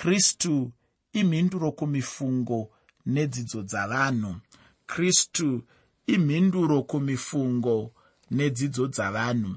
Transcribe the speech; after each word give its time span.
kristu 0.00 0.72
imhinduro 1.12 1.72
kumifungo 1.72 2.70
nedzidzo 3.06 3.62
dzavanhu. 3.62 4.36
Kristu 4.86 5.64
imhinduro 6.06 6.82
kumifungo 6.82 7.92
nedzidzo 8.30 8.86
dzavanhu. 8.88 9.56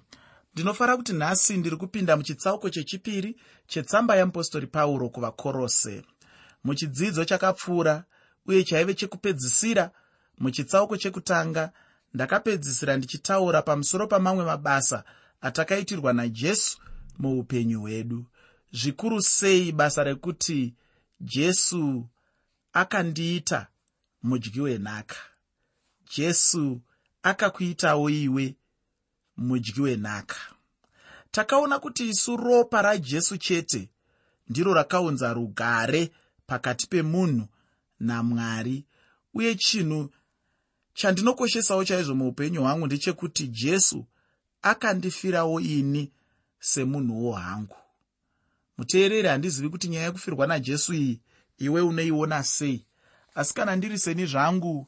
Ndinofanira 0.53 0.97
kuti 0.97 1.13
nhasi 1.13 1.57
ndiri 1.57 1.77
kupinda 1.77 2.17
muchitsauko 2.17 2.69
chechipiri 2.69 3.35
chetsamba 3.67 4.15
yeapostori 4.15 4.67
pauro 4.67 5.09
kuvakorose. 5.09 6.03
Muchidzidzo 6.63 7.25
chakapfuura 7.25 8.03
uye 8.45 8.63
chaive 8.63 8.93
chekupedzisira 8.93 9.91
muchitsauko 10.39 10.97
chekutanga 10.97 11.71
ndakapedzisira 12.13 12.97
ndichitaura 12.97 13.61
pamusoro 13.61 14.07
pamamwe 14.07 14.45
mabasa 14.45 15.03
atakaitirwa 15.41 16.13
najesu 16.13 16.77
muupenyu 17.19 17.81
hwedu 17.81 18.25
zvikuru 18.73 19.21
sei 19.21 19.71
basa 19.71 20.03
rekuti 20.03 20.73
jesu 21.21 22.05
akandiita 22.73 23.67
mudyi 24.23 24.61
wenhaka 24.61 25.15
jesu 26.15 26.81
akakuitawo 27.23 28.09
iwe 28.09 28.55
mudyi 29.37 29.81
wenhaka 29.81 30.35
takaona 31.31 31.79
kuti 31.79 32.09
isu 32.09 32.37
ropa 32.37 32.81
rajesu 32.81 33.37
chete 33.37 33.89
ndiro 34.49 34.73
rakaunza 34.73 35.33
rugare 35.33 36.11
pakati 36.47 36.87
pemunhu 36.87 37.47
namwari 37.99 38.85
uye 39.33 39.55
chinhu 39.55 40.09
chandinokoshesawo 40.93 41.85
chaizvo 41.85 42.15
muupenyu 42.15 42.61
hwangu 42.61 42.85
ndechekuti 42.85 43.47
jesu 43.47 44.05
akandifirawo 44.61 45.59
ini 45.59 46.11
semunhuwo 46.59 47.33
hangu 47.33 47.75
muteereri 48.77 49.27
handizivi 49.27 49.69
kuti 49.69 49.87
nyaya 49.87 50.05
yekufirwa 50.05 50.47
najesu 50.47 50.93
iyi 50.93 51.21
iwe 51.57 51.81
unoiona 51.81 52.43
sei. 52.43 52.85
Asi 53.35 53.53
kana 53.53 53.75
ndiri 53.75 53.99
seni 53.99 54.25
zvangu 54.25 54.87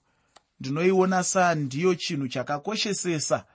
ndinoiona 0.59 1.23
sandiyo 1.23 1.95
chinhu 1.95 2.27
chakakoshesesa 2.27 3.45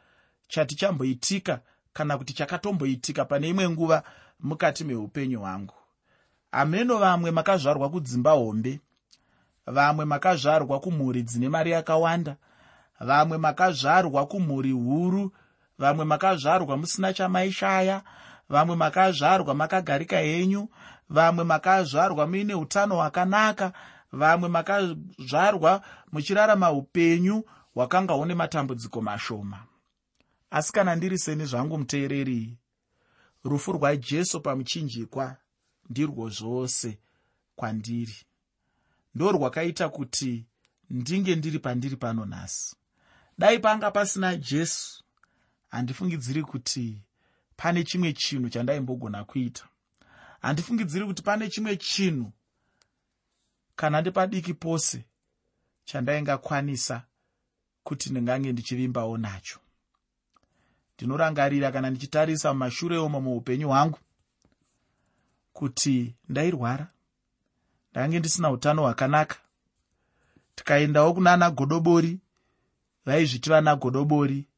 chatichamboitika 0.49 1.61
kana 1.93 2.19
kuti 2.19 2.33
chakatomboitika 2.33 3.25
pane 3.25 3.49
imwe 3.49 3.69
nguva 3.71 4.03
mukati 4.41 4.85
meupenyu 4.85 5.41
hwangu. 5.41 5.75
Hameno 6.53 6.99
vamwe 6.99 7.31
makazvarwa 7.31 7.91
kudzimba 7.91 8.31
hombe 8.31 8.81
vamwe 9.67 10.05
makazvarwa 10.05 10.81
kumhuri 10.81 11.23
dzine 11.23 11.49
mari 11.49 11.71
yakawanda 11.71 12.37
vamwe 13.01 13.39
makazvarwa 13.39 14.27
kumhuri 14.27 14.71
huru 14.73 15.33
vamwe 15.79 16.05
makazvarwa 16.05 16.77
musina 16.77 17.13
chamaishaya 17.13 18.03
vamwe 18.51 18.77
makazvarwa 18.77 19.55
makagarika 19.55 20.19
henyu. 20.19 20.69
Vamwe 21.09 21.45
makazvarwa 21.45 22.27
muine 22.27 22.55
utano 22.55 22.95
hwakanaka. 22.95 23.73
Vamwe 24.13 24.49
makazvarwa 24.49 25.83
muchirarama 26.13 26.73
upenyu 26.73 27.45
hwakanga 27.75 28.15
une 28.15 28.35
matambudziko 28.35 29.03
mashoma. 29.03 29.67
Asi 30.51 30.73
kana 30.73 30.97
ndiri 30.97 31.19
seni 31.19 31.45
zvangu 31.45 31.79
muteereri 31.79 32.59
rufu 33.45 33.73
rwajesu 33.73 34.41
pamuchinjikwa 34.41 35.37
ndirwo 35.91 36.29
zvose 36.29 36.99
kwandiri. 37.57 38.17
Ndo 39.15 39.33
rwakaita 39.33 39.89
kuti 39.89 40.47
ndinge 40.91 41.37
ndiri 41.37 41.59
pandiri 41.59 41.97
pano 41.97 42.27
nhasi 42.27 42.77
dai 43.39 43.59
panga 43.59 43.91
pasina 43.91 44.37
jesu 44.37 45.05
handifungidziri 45.69 46.43
kuti 46.43 47.03
pane 47.61 47.85
chimwe 47.85 48.13
chinhu 48.13 48.49
chandaimbogona 48.49 49.25
kuita. 49.25 49.69
Handifungidziri 50.41 51.07
kuti 51.07 51.23
pane 51.23 51.49
chimwe 51.49 51.77
chinhu 51.77 52.33
kana 53.77 54.01
ndepadiki 54.01 54.55
pose 54.55 55.05
chandaingakwanisa 55.85 57.03
kuti 57.83 58.11
ndingange 58.11 58.53
ndichivimbawo 58.53 59.19
nacho. 59.19 59.61
Ndinorangarira 60.95 61.73
kana 61.73 61.91
ndichitarisa 61.91 62.53
mumashure 62.53 62.97
omo 62.99 63.21
muupenyu 63.21 63.69
hwangu 63.69 63.99
kuti 65.53 66.15
ndairwara 66.29 66.87
ndange 67.91 68.19
ndisina 68.19 68.51
utano 68.51 68.83
hwakanaka. 68.83 69.37
Tikaendawo 70.55 71.15
kunana 71.15 71.51
godobori 71.51 72.21
vaizviti 73.05 73.51
vana 73.51 73.77
godobori 73.77 74.50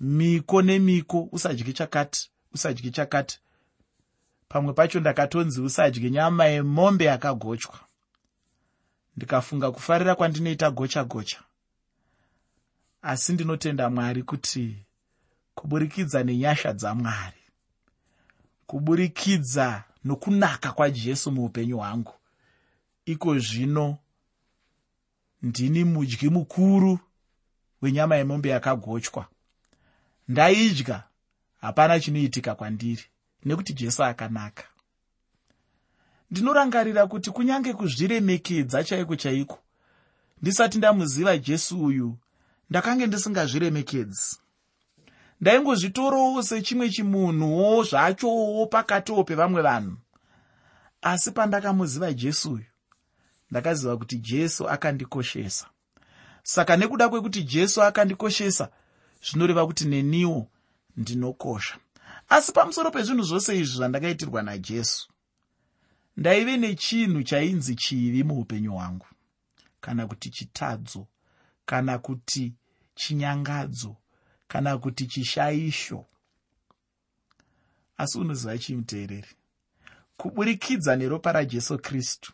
miko 0.00 0.62
nemiko 0.62 1.28
usadyi 1.32 1.72
chakati 1.72 2.30
usadyi 2.52 2.90
chakati. 2.90 3.40
Pamwe 4.48 4.72
pacho 4.72 5.00
ndakatonzi 5.00 5.60
usadyi 5.60 6.10
nyama 6.10 6.44
yemombe 6.44 7.04
yakagochwa. 7.04 7.80
Ndikafunga 9.16 9.70
kufarira 9.70 10.14
kwandinoita 10.14 10.70
gocha 10.70 11.04
gocha 11.04 11.42
asi 13.02 13.32
ndinotenda 13.32 13.90
mwari 13.90 14.22
kuti 14.22 14.76
kuburikidza 15.54 16.22
nenyasha 16.24 16.72
dzamwari 16.72 17.42
kuburikidza 18.66 19.84
nokunaka 20.04 20.72
kwajesu 20.72 21.32
muupenyu 21.32 21.76
hwangu. 21.78 22.14
Iko 23.04 23.38
zvino 23.38 23.98
ndini 25.42 25.84
mudyi 25.84 26.28
mukuru 26.30 26.98
wenyama 27.82 28.16
yemombe 28.16 28.48
yakagochwa 28.48 29.26
ndaidya. 30.28 31.02
Hapana 31.60 32.00
chinoitika 32.00 32.54
kwandiri 32.54 33.04
nekuti 33.44 33.72
jesu 33.72 34.04
akanaka. 34.04 34.64
Ndinorangarira 36.30 37.06
kuti 37.06 37.30
kunyange 37.30 37.72
kuzviremekedza 37.72 38.84
chaiko 38.84 39.16
chaiko 39.16 39.58
ndisati 40.42 40.78
ndamuziva 40.78 41.38
jesu 41.38 41.84
uyu 41.84 42.18
ndakange 42.70 43.06
ndisingazviremekedzi. 43.06 44.36
Ndaingozvitorawo 45.40 46.42
sechimwe 46.42 46.90
chimunhuwo 46.90 47.82
zvachowo 47.84 48.66
pakatiwo 48.66 49.24
pevamwe 49.24 49.62
vanhu. 49.62 49.96
Asi 51.02 51.30
pandakamuziva 51.30 52.12
jesu 52.12 52.52
uyu 52.52 52.64
ndakaziva 53.50 53.96
kuti 53.96 54.16
jesu 54.18 54.68
akandikoshesa. 54.68 55.66
Saka 56.42 56.76
nekuda 56.76 57.08
kwekuti 57.08 57.42
jesu 57.42 57.82
akandikoshesa 57.82 58.68
zvinoreva 59.22 59.66
kuti 59.66 59.84
neniwo 59.84 60.48
ndinokosha. 60.96 61.78
Asi 62.28 62.52
pamusoro 62.52 62.90
pezvinhu 62.90 63.22
zvose 63.22 63.58
izvi 63.58 63.76
zvandakaitirwa 63.76 64.42
najesu 64.42 65.08
ndaive 66.16 66.56
nechinhu 66.56 67.22
chainzi 67.22 67.74
chivi 67.74 68.24
muupenyu 68.24 68.72
hwangu. 68.72 69.06
Kana 69.80 70.06
kuti 70.06 70.30
chitadzo 70.30 71.06
kana 71.66 71.98
kuti 71.98 72.54
chinyangadzo 72.94 73.96
kana 74.48 74.78
kuti 74.78 75.06
chishaisho 75.06 76.06
asi 77.98 78.18
unoziva 78.18 78.58
chimuteereri 78.58 79.28
kuburikidza 80.16 80.96
neropa 80.96 81.32
rajesu 81.32 81.78
kristu 81.78 82.32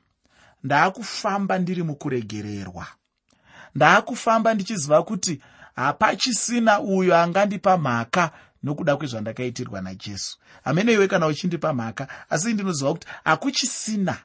ndaakufamba 0.64 1.58
ndiri 1.58 1.82
mukuregererwa. 1.82 2.86
Ndaakufamba 3.74 4.54
ndichiziva 4.54 5.02
kuti 5.02 5.42
hapachisina 5.76 6.80
uyo 6.80 7.16
angandipa 7.16 7.78
mhaka 7.78 8.30
nokuda 8.62 8.96
kwezvandakaitirwa 8.96 9.80
najesu. 9.80 10.38
Hamene 10.64 10.92
iwe 10.92 11.08
kana 11.08 11.26
uchindipa 11.26 11.72
mhaka 11.72 12.08
asi 12.30 12.52
ndinoziva 12.52 12.92
kuti 12.92 13.06
hakuchisina. 13.24 14.16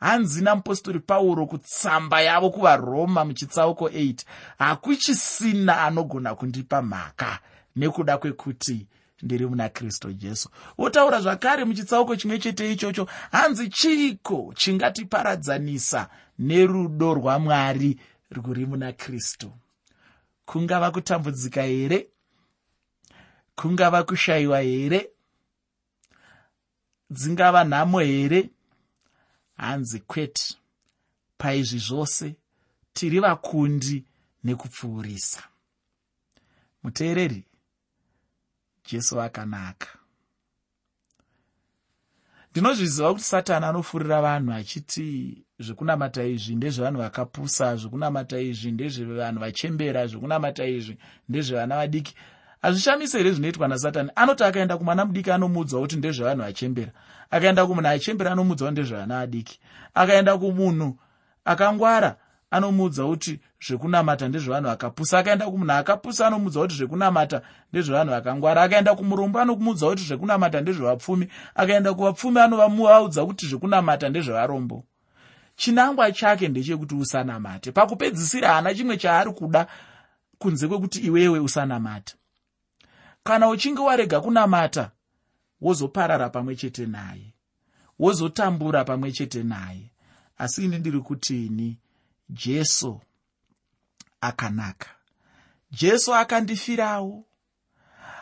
Hanzi 0.00 0.42
namupostori 0.42 1.00
pauro 1.00 1.46
kutsamba 1.46 2.20
yavo 2.20 2.50
kuvaroma 2.50 3.24
muchitsauko 3.24 3.88
8 3.88 4.14
hakuchisina 4.58 5.82
anogona 5.82 6.34
kundipa 6.34 6.82
mhaka 6.82 7.38
nekuda 7.76 8.18
kwekuti 8.18 8.86
ndiri 9.22 9.46
muna 9.46 9.68
kristu 9.68 10.12
jesu. 10.12 10.48
Wotaura 10.78 11.20
zvakare 11.20 11.64
muchitsauko 11.64 12.16
chimwe 12.16 12.38
chete 12.38 12.72
ichocho 12.72 13.06
hanzi 13.32 13.68
chiiko 13.68 14.52
chingatiparadzanisa 14.56 16.08
nerudo 16.38 17.14
rwamwari 17.14 18.00
rwuri 18.30 18.66
muna 18.66 18.92
kristu 18.92 19.52
kungava 20.46 20.90
kutambudzika 20.90 21.62
here? 21.62 22.08
Kungava 23.56 24.04
kushayiwa 24.04 24.60
here? 24.60 25.10
Dzingava 27.10 27.64
nhamo 27.64 28.00
here? 28.00 28.50
Hanzi 29.56 30.00
kwete 30.00 30.56
paizvi 31.38 31.78
zvose 31.78 32.34
tiri 32.92 33.20
vakundi 33.20 34.04
nekupfuurisa. 34.44 35.42
Muteereri 36.82 37.44
jesu 38.84 39.20
akanaka 39.20 39.88
ndinozviziva 42.54 43.12
kuti 43.12 43.24
satani 43.24 43.66
anofurira 43.66 44.22
vanhu 44.22 44.52
achiti 44.52 45.44
zvekunamata 45.58 46.24
izvi 46.24 46.54
ndezvevanhu 46.54 47.00
vakapusa 47.00 47.76
zvekunamata 47.76 48.38
izvi 48.38 48.70
ndezvevanhu 48.72 49.40
vachembera 49.40 50.06
zvekunamata 50.06 50.64
izvi 50.64 50.98
ndezvevana 51.28 51.76
vadiki. 51.76 52.14
Hazvishamisi 52.62 53.16
here 53.16 53.32
zvinoitwa 53.32 53.68
nasatani. 53.68 54.10
Anoti 54.16 54.44
akaenda 54.44 54.78
kumwana 54.78 55.04
mudiki 55.04 55.30
anomuudzawo 55.30 55.82
kuti 55.82 55.96
ndezvavanhu 55.96 56.44
achembera 56.44 56.92
akaenda 57.30 57.66
kumunhu 57.66 57.88
achembera 57.88 58.32
anomuudzawo 58.32 58.70
ndezvavana 58.70 59.20
adiki 59.20 59.60
akaenda 59.94 60.38
kumunhu 60.38 60.98
akangwara 61.44 62.16
anomuudza 62.56 63.02
kuti 63.06 63.40
zvekunamata 63.66 64.28
ndezvevanhu 64.28 64.70
akapusa. 64.70 65.18
Akaenda 65.18 65.46
kumunhu 65.50 65.72
akapusa 65.72 66.26
anomuudza 66.26 66.60
kuti 66.60 66.74
zvekunamata 66.74 67.42
ndezvevanhu 67.72 68.10
vakangwara 68.10 68.62
akaenda 68.62 68.94
kumurombo 68.94 69.38
anomuudza 69.40 69.86
kuti 69.86 70.02
zvekunamata 70.04 70.60
ndezvevapfumi. 70.60 71.28
Akaenda 71.54 71.94
kuvapfumi 71.94 72.38
anovamuvaudza 72.40 73.26
kuti 73.26 73.46
zvekunamata 73.46 74.08
ndezvevarombo. 74.08 74.84
Chinangwa 75.56 76.12
chake 76.12 76.48
ndechekuti 76.48 76.94
usanamate. 76.94 77.72
Pakupedzisira 77.72 78.48
haana 78.48 78.74
chimwe 78.74 78.96
chaari 78.96 79.32
kuda 79.32 79.66
kunze 80.38 80.68
kwekuti 80.68 80.98
iwewe 80.98 81.38
usanamata 81.38 82.14
kana 83.24 83.48
uchinge 83.48 83.80
warega 83.80 84.20
kunamata 84.20 84.90
wozoparara 85.60 86.28
pamwe 86.28 86.56
chete 86.56 86.86
naye. 86.86 87.34
Wozotambura 87.98 88.84
pamwe 88.84 89.12
chete 89.12 89.42
naye. 89.42 89.90
Asi 90.38 90.64
ini 90.64 90.78
ndiri 90.78 91.00
kutini 91.00 91.78
jesu 92.30 93.00
akanaka. 94.20 94.88
Jesu 95.70 96.14
akandifirawo. 96.14 97.24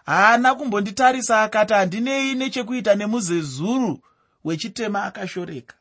Haana 0.07 0.55
kumbonditarisa 0.55 1.43
akati 1.43 1.75
handinei 1.75 2.35
nechekuita 2.35 2.95
nemuzezuru 2.95 4.03
wechitema 4.45 5.05
akashoreka. 5.05 5.75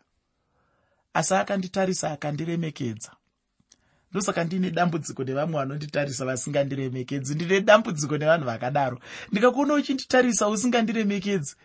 Asi 1.13 1.33
akanditarisa 1.33 2.12
akandiremekedza. 2.12 3.12
Ndosaka 4.12 4.44
ndiine 4.44 4.71
dambudziko 4.71 5.24
nevamwe 5.24 5.59
vanonditarisa 5.59 6.25
vasingandiremekedzi. 6.25 7.35
Ndine 7.35 7.62
dambudziko 7.62 8.17
nevanhu 8.17 8.45
vakadaro. 8.45 9.00
Ndikakuona 9.31 9.74
uchinditarisa 9.74 10.47
usingandiremekedzi 10.50 11.56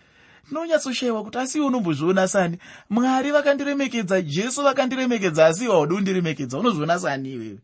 ndinonyatsoshayiwa 0.46 1.24
kuti 1.24 1.38
asi 1.38 1.58
iwe 1.58 1.66
unombozviona 1.66 2.28
sani. 2.28 2.58
Mwari 2.90 3.30
vakandiremekedza 3.30 4.22
jesu 4.22 4.62
vakandiremekedza 4.62 5.46
asi 5.46 5.64
iwe 5.64 5.74
haudi 5.74 5.94
kundiremekedza. 5.94 6.58
Unozviona 6.58 6.98
sani 6.98 7.32
iwewe? 7.32 7.58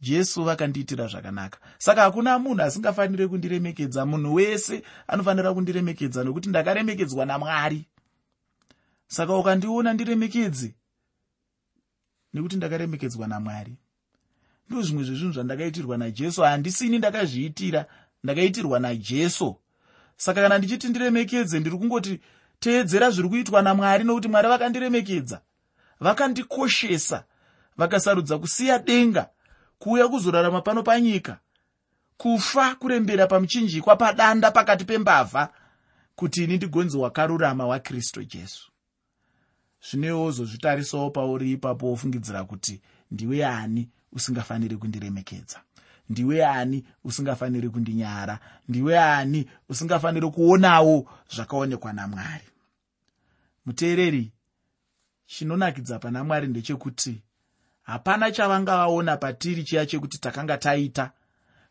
Jesu 0.00 0.44
vakandiitira 0.44 1.06
zvakanaka. 1.06 1.58
Saka 1.78 2.02
hakuna 2.02 2.38
munhu 2.38 2.62
asingafaniri 2.62 3.28
kundiremekedza. 3.28 4.06
Munhu 4.06 4.34
wese 4.34 4.82
anofanira 5.08 5.54
kundiremekedza 5.54 6.24
nokuti 6.24 6.48
ndakaremekedzwa 6.48 7.26
namwari. 7.26 7.84
Saka 9.06 9.36
ukandiona 9.36 9.92
ndiremekedze 9.92 10.74
nekuti 12.34 12.56
ndakaremekedzwa 12.56 13.26
namwari. 13.28 13.76
Ndo 14.70 14.82
zvimwe 14.82 15.04
zvezvinhu 15.04 15.32
zvandakaitirwa 15.32 15.98
najesu. 15.98 16.42
Handisini 16.42 16.98
ndakazviitira 16.98 17.86
ndakaitirwa 18.24 18.80
najesu 18.80 19.56
saka 20.16 20.42
kana 20.42 20.58
ndichiti 20.58 20.88
ndiremekedze 20.88 21.60
ndiri 21.60 21.76
kungoti 21.76 22.20
teedzera 22.60 23.10
zviri 23.10 23.28
kuitwa 23.28 23.62
namwari 23.62 24.04
nokuti 24.04 24.28
mwari 24.28 24.48
vakandiremekedza 24.48 25.40
vakandikoshesa 26.00 27.24
vakasarudza 27.76 28.38
kusiya 28.38 28.78
denga 28.78 29.28
kuuya 29.78 30.08
kuzorarama 30.08 30.60
pano 30.60 30.82
panyika 30.82 31.38
kufa 32.16 32.74
kurembera 32.74 33.26
pamuchinjikwa 33.26 33.96
padanda 33.96 34.50
pakati 34.50 34.84
pembavha 34.84 35.48
kuti 36.16 36.44
ini 36.44 36.56
ndigonzi 36.56 36.96
wakarurama 36.96 37.66
wakristu 37.66 38.24
jesu. 38.24 38.70
Zvinewo 39.90 40.30
zozvitarisawo 40.30 41.10
pauri 41.10 41.52
ipapo 41.52 41.86
wofungidzira 41.86 42.44
kuti 42.44 42.80
ndiwe 43.10 43.46
ani 43.46 43.88
usingafaniri 44.12 44.76
kundiremekedza 44.76 45.60
ndiwe 46.12 46.46
ani 46.46 46.84
usingafaniri 47.04 47.68
kundinyara? 47.70 48.38
Ndiwe 48.68 48.98
ani 48.98 49.48
usingafaniri 49.68 50.30
kuonawo 50.30 51.10
zvakaonekwa 51.34 51.92
namwari? 51.92 52.44
Muteereri 53.66 54.32
chinonakidza 55.26 55.98
pana 55.98 56.24
mwari 56.24 56.46
ndechekuti 56.46 57.22
hapana 57.82 58.30
chavangavaona 58.30 59.16
patiri 59.16 59.64
chiya 59.64 59.86
chekuti 59.86 60.18
takanga 60.18 60.58
taita 60.58 61.10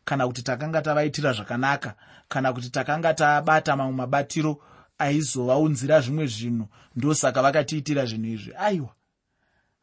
kana 0.04 0.26
kuti 0.26 0.42
takanga 0.42 0.82
tavaitira 0.82 1.32
zvakanaka 1.32 1.94
kana 2.28 2.52
kuti 2.52 2.70
takanga 2.70 3.14
tabata 3.14 3.76
mamwe 3.76 3.92
mabatiro 3.94 4.58
aizovaunzira 4.98 6.00
zvimwe 6.00 6.26
zvinhu 6.26 6.66
ndosaka 6.96 7.42
vakatiitira 7.42 8.06
zvinhu 8.06 8.26
izvi. 8.32 8.52
Aiwa 8.58 8.94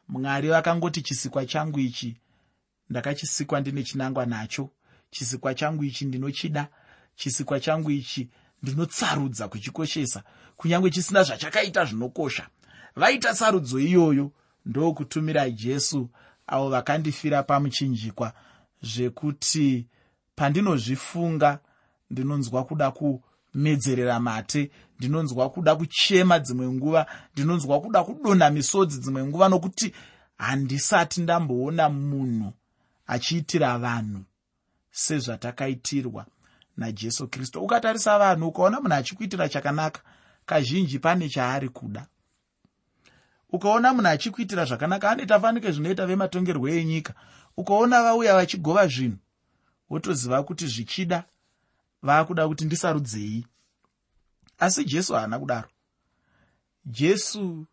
mwari 0.07 0.49
vakangoti 0.49 1.01
chisikwa 1.01 1.45
changu 1.45 1.79
ichi 1.79 2.17
ndakachisikwa 2.89 3.59
ndine 3.59 3.83
chinangwa 3.83 4.25
nacho. 4.25 4.69
Chisikwa 5.11 5.53
changu 5.53 5.83
ichi 5.83 6.05
ndinochida. 6.05 6.67
Chisikwa 7.15 7.59
changu 7.59 7.91
ichi 7.91 8.29
ndinotsarudza 8.63 9.47
kuchikoshesa 9.47 10.23
kunyange 10.57 10.89
chisina 10.89 11.23
zvachakaita 11.23 11.85
zvinokosha. 11.85 12.47
Vaita 12.95 13.35
sarudzo 13.35 13.79
iyoyo 13.79 14.31
ndokutumira 14.65 15.49
jesu 15.49 16.09
avo 16.47 16.69
vakandifira 16.69 17.43
pamuchinjikwa 17.43 18.33
zvekuti 18.81 19.87
pandinozvifunga 20.35 21.59
ndinonzwa 22.11 22.63
kuda 22.65 22.91
kumedzerera 22.91 24.19
mate 24.19 24.71
ndinonzwa 24.97 25.49
kuda 25.49 25.75
kuchema 25.75 26.39
dzimwe 26.39 26.67
nguva 26.67 27.05
ndinonzwa 27.33 27.81
kuda 27.81 28.03
kudonha 28.03 28.49
misodzi 28.49 28.99
dzimwe 28.99 29.25
nguva 29.25 29.49
nokuti 29.49 29.93
handisati 30.37 31.21
ndamboona 31.21 31.89
munhu 31.89 32.53
achiitira 33.09 33.77
vanhu 33.77 34.23
sezvatakaitirwa 34.91 36.25
najesu 36.77 37.27
kristu. 37.27 37.61
Ukatarisa 37.63 38.19
vanhu 38.19 38.47
ukaona 38.47 38.79
munhu 38.81 38.95
achikuitira 38.95 39.49
chakanaka 39.49 40.01
kazhinji 40.45 40.99
pane 40.99 41.29
chaari 41.29 41.69
kuda. 41.69 42.07
Ukaona 43.49 43.93
munhu 43.93 44.07
achikuitira 44.07 44.65
zvakanaka 44.65 45.11
anoita 45.11 45.39
fanike 45.39 45.71
zvinoita 45.71 46.05
vematongerwo 46.05 46.69
enyika. 46.69 47.13
Ukaona 47.57 48.03
vauya 48.03 48.33
vachigova 48.35 48.87
zvinhu 48.87 49.17
wotoziva 49.89 50.43
kuti 50.43 50.67
zvichida 50.67 51.23
vaakuda 52.01 52.47
kuti 52.47 52.65
ndisarudzei. 52.65 53.45
Asi 54.59 54.85
jesu 54.85 55.13
haana 55.13 55.39
kudaro. 55.39 55.69
Jesu 56.85 57.65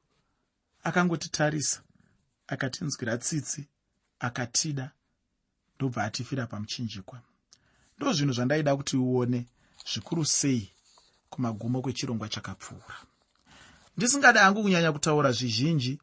akangotitarisa 0.82 1.82
akatinzwira 2.46 3.18
tsitsi 3.18 3.68
akatida 4.18 4.90
ndobva 5.76 6.05
atifira 6.05 6.46
pamuchinjikwa. 6.46 7.20
Ndo 7.96 8.12
zvinhu 8.12 8.32
zvandaida 8.32 8.76
kuti 8.76 8.96
uone 8.96 9.46
zvikuru 9.93 10.25
sei 10.25 10.70
kumagumo 11.31 11.82
kwechirongwa 11.82 12.28
chakapfuura. 12.28 12.96
Ndisingada 13.96 14.40
hangu 14.40 14.62
kunyanya 14.62 14.93
kutaura 14.93 15.32
zvizhinji 15.32 15.99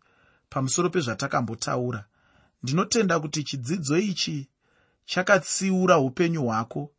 pamusoro 0.50 0.90
pezvatakambotaura. 0.90 2.06
Ndinotenda 2.64 3.20
kuti 3.20 3.44
chidzidzo 3.44 3.98
ichi 3.98 4.48
chakatsiura 5.06 5.98
upenyu 5.98 6.44
hwako 6.44 6.92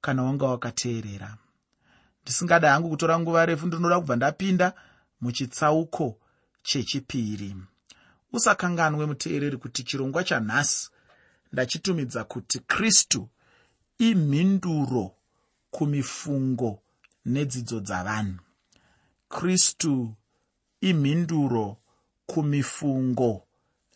kana 0.00 0.22
wanga 0.22 0.46
wakateerera. 0.46 1.36
Ndisingada 2.22 2.72
hangu 2.72 2.90
kutora 2.90 3.18
nguva 3.18 3.46
refu 3.46 3.66
ndinoda 3.66 3.98
kubva 4.00 4.16
ndapinda 4.16 4.72
muchitsauko 5.20 6.18
chechipiri. 6.62 7.56
Usakanganwe 8.32 9.06
muteereri 9.06 9.56
kuti 9.56 9.82
chirongwa 9.82 10.24
chanhasi 10.24 10.90
ndachitumidza 11.52 12.24
kuti 12.24 12.58
kristu 12.58 13.28
imhinduro 13.98 15.14
kumifungo 15.70 16.82
nedzidzo 17.24 17.80
dzavanhu. 17.80 18.40
Kristu 19.28 20.14
imhinduro 20.80 21.76
kumifungo 22.26 23.46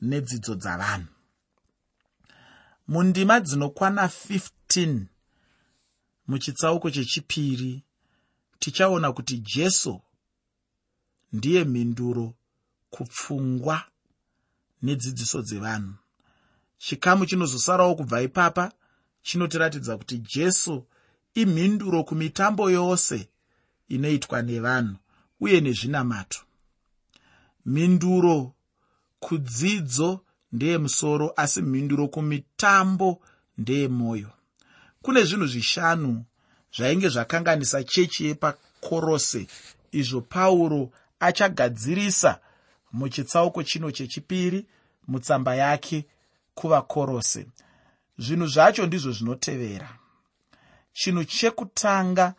nedzidzo 0.00 0.54
dzavanhu. 0.54 1.08
Mundima 2.88 3.40
dzinokwana 3.40 4.06
15 4.06 5.06
muchitsauko 6.28 6.90
chechipiri 6.90 7.84
tichaona 8.58 9.12
kuti 9.12 9.38
jesu 9.38 10.00
ndiye 11.32 11.64
mhinduro 11.64 12.34
kupfungwa 12.90 13.82
nedzidziso 14.82 15.42
dzevanhu 15.42 15.94
chikamu 16.86 17.26
chinozosarawo 17.26 17.94
kubva 17.94 18.22
ipapa 18.22 18.72
chinotiratidza 19.22 19.96
kuti 19.96 20.18
jesu 20.18 20.84
imhinduro 21.34 22.04
kumitambo 22.04 22.70
yose 22.70 23.28
inoitwa 23.88 24.42
nevanhu 24.42 24.96
uye 25.40 25.60
nezvinamato 25.60 26.40
mhinduro 27.66 28.52
kudzidzo 29.20 30.20
ndeyemusoro 30.52 31.32
asi 31.36 31.62
mhinduro 31.62 32.08
kumitambo 32.08 33.20
ndeyemwoyo 33.58 34.30
kune 35.02 35.24
zvinhu 35.24 35.46
zvishanu 35.46 36.24
zvainge 36.76 37.08
zvakanganisa 37.08 37.84
chechi 37.84 38.26
yepakorose. 38.26 39.46
Izvo 39.92 40.20
pauro 40.20 40.90
achagadzirisa 41.20 42.40
muchitsauko 42.92 43.62
chino 43.62 43.90
chechipiri 43.90 44.66
mutsamba 45.08 45.54
yake 45.54 46.06
kuvakorose. 46.54 47.46
Zvinhu 48.18 48.46
zvacho 48.46 48.86
ndizvo 48.86 49.12
zvinotevera. 49.12 49.98
Chinhu 50.92 51.24
chekutanga 51.24 52.34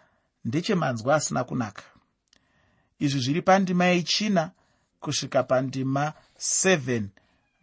ndechemanzwa 0.45 1.15
asina 1.15 1.43
kunaka. 1.43 1.83
Izvi 2.99 3.19
zviri 3.19 3.41
pandima 3.41 3.85
yechina 3.85 4.51
kusvika 4.99 5.43
pandima 5.43 6.13
7 6.39 7.03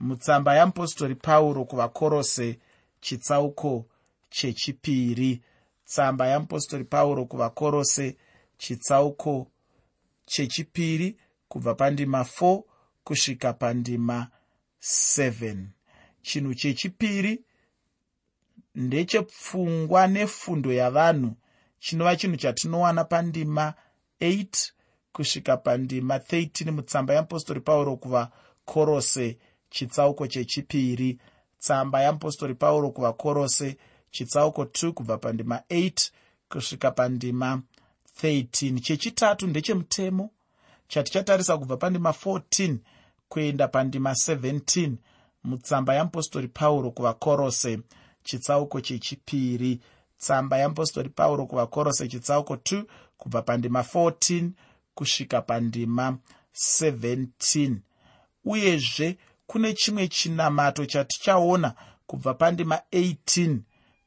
mutsamba 0.01 0.55
yamupostori 0.55 1.15
pauro 1.15 1.65
kuvakorose 1.65 2.59
chitsauko 3.01 3.87
chechipiri. 4.31 5.43
Tsamba 5.85 6.27
yamupostori 6.27 6.85
pauro 6.85 7.25
kuvakorose 7.25 8.17
chitsauko 8.59 9.51
chechipiri 10.27 11.17
kubva 11.49 11.75
pandima 11.75 12.23
4 12.23 12.63
kusvika 13.05 13.53
pandima 13.53 14.29
7 14.81 15.57
chinhu 16.23 16.55
chechipiri 16.55 17.45
ndechepfungwa 18.75 20.07
nefundo 20.07 20.73
yavanhu. 20.73 21.37
Chinova 21.79 22.17
chinhu 22.17 22.37
chatinowana 22.37 23.05
pandima 23.05 23.75
8 24.21 24.71
kusvika 25.13 25.57
pandima 25.57 26.17
13 26.17 26.71
mutsamba 26.71 27.15
yeapostori 27.15 27.61
pauro 27.61 27.97
kuvakorose 27.97 29.39
chitsauko 29.71 30.27
chechipiri. 30.27 31.19
Tsamba 31.59 32.01
yeapostori 32.03 32.55
pauro 32.55 32.91
kuvakorose 32.91 33.77
chitsauko 34.11 34.63
2 34.65 34.93
kubva 34.93 35.19
pandima 35.19 35.63
8 35.71 36.11
kusvika 36.49 36.91
pandima 36.91 37.63
13 38.23 38.81
chechitatu 38.81 39.47
ndechemutemo 39.47 40.31
chatichatarisa 40.89 41.59
kubva 41.59 41.77
pandima 41.77 42.11
14 42.11 42.77
kuenda 43.29 43.69
pandima 43.69 44.11
17 44.11 44.93
mutsamba 45.45 45.95
yeapostori 45.95 46.49
pauro 46.49 46.91
kuvakorose 46.91 47.79
chitsauko 48.25 48.81
chechipiri. 48.81 49.81
Tsamba 50.19 50.59
yeapostori 50.59 51.09
pauro 51.09 51.47
kuvakorose 51.47 52.09
chitsauko 52.09 52.55
2 52.55 52.85
kubva 53.19 53.43
pandima 53.43 53.81
14 53.83 54.51
kusvika 54.95 55.43
pandima 55.43 56.19
17 56.55 57.77
uyezve 58.45 59.19
kune 59.47 59.75
chimwe 59.75 60.09
chinamato 60.09 60.87
chatichaona 60.87 61.75
kubva 62.07 62.35
pandima 62.35 62.81
18 62.93 63.59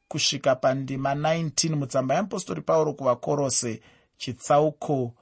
kusvika 0.08 0.54
pandima 0.56 1.14
19 1.14 1.74
mutsamba 1.74 2.14
yeapostori 2.14 2.60
pauro 2.60 2.92
kuvakorose 2.92 3.80
chitsauko 4.16 5.14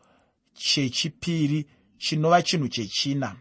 chechipiri 0.55 1.67
chinova 1.99 2.43
chinhu 2.43 2.69
chechina 2.69 3.37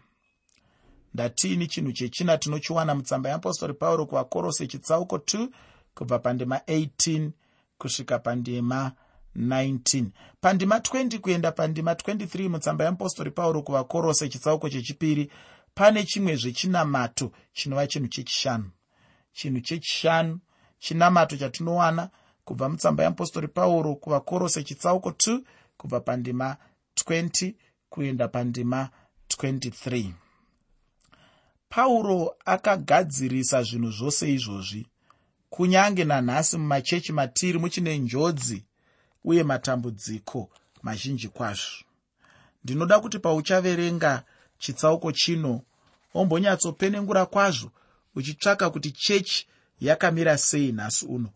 ndatiini 1.14 1.66
chinhu 1.66 1.92
chechina 1.92 2.38
tinochiwana 2.38 2.94
mutsamba 2.94 3.28
yeapostori 3.28 3.74
pauro 3.74 4.06
kuvakorose 4.06 4.66
chitsauko 4.66 5.16
2 5.16 5.48
kubva 5.94 6.18
pandima 6.18 6.56
18 6.56 7.30
kusvika 7.78 8.18
pandima 8.18 8.92
19 9.36 10.04
pandima 10.40 10.78
20 10.78 11.18
kuenda 11.18 11.52
pandima 11.52 11.92
23 11.92 12.48
mutsamba 12.48 12.84
yeapostori 12.84 13.30
pauro 13.30 13.62
kuvakorose 13.62 14.28
chitsauko 14.28 14.68
chechipiri 14.68 15.30
pane 15.74 16.04
chimwe 16.04 16.36
zvechinamato 16.36 17.32
chinova 17.52 17.86
chinhu 17.86 18.08
chechishanu. 18.08 18.70
Chinhu 19.32 19.60
chechishanu 19.60 20.40
chinamato 20.78 21.36
chatinowana 21.36 22.10
kubva 22.44 22.68
mutsamba 22.68 23.02
yeapostori 23.02 23.48
pauro 23.48 23.94
kuvakorose 23.94 24.62
chitsauko 24.62 25.10
2 25.10 25.40
kubva 25.76 26.00
pandima 26.00 26.56
20 26.96 27.54
kuenda 27.88 28.28
pandima 28.28 28.88
23 29.28 30.23
pauro 31.74 32.36
akagadzirisa 32.44 33.62
zvinhu 33.62 33.90
zvose 33.90 34.32
izvozvi 34.34 34.86
kunyange 35.50 36.04
nanhasi 36.04 36.58
mumachechi 36.58 37.12
matiri 37.12 37.58
muchine 37.58 37.98
njodzi 37.98 38.64
uye 39.24 39.42
matambudziko 39.44 40.50
mazhinji 40.82 41.28
kwazvo. 41.28 41.84
Ndinoda 42.64 43.00
kuti 43.00 43.18
pauchaverenga 43.18 44.22
chitsauko 44.58 45.12
chino 45.12 45.62
ombonyatsopenengura 46.14 47.26
kwazvo 47.26 47.70
uchitsvaka 48.14 48.70
kuti 48.70 48.90
chechi 48.90 49.46
yakamira 49.80 50.38
sei 50.38 50.72
nhasi 50.72 51.06
uno 51.06 51.28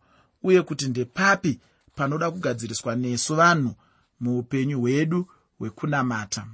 uye 0.43 0.63
kuti 0.63 0.89
ndepapi 0.89 1.61
panoda 1.97 2.31
kugadziriswa 2.31 2.97
nesu 2.97 3.35
vanhu 3.35 3.75
muupenyu 4.21 4.81
hwedu 4.81 5.29
hwekunamata. 5.59 6.47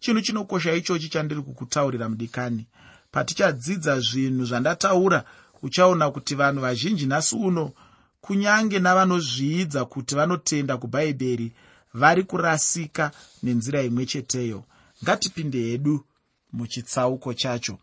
Chinhu 0.00 0.20
chinokosha 0.20 0.72
ichochi 0.74 1.08
chandiri 1.08 1.42
kukutaurira 1.42 2.08
mudikani 2.08 2.66
patichadzidza 3.12 4.00
zvinhu 4.00 4.44
zvandataura 4.44 5.24
uchaona 5.62 6.10
kuti 6.10 6.34
vanhu 6.34 6.60
vazhinji 6.60 7.06
nhasi 7.06 7.36
uno 7.36 7.72
kunyange 8.20 8.78
navanozviidza 8.78 9.84
kuti 9.84 10.14
vanotenda 10.14 10.76
kubhaibheri 10.76 11.52
vari 11.94 12.22
kurasika 12.24 13.10
nenzira 13.42 13.82
imwe 13.82 14.06
cheteyo. 14.06 14.64
Ngatipinde 15.02 15.58
hedu 15.58 16.04
muchitsauko 16.52 17.34
chacho. 17.34 17.78